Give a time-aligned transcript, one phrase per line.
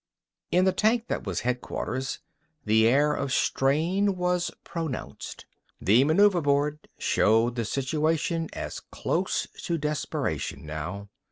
[0.49, 2.21] In the tank that was headquarters,
[2.65, 5.45] the air of strain was pronounced.
[5.79, 11.09] The maneuver board showed the situation as close to desperation, now.